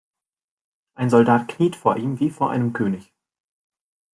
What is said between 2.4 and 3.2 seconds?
einem König.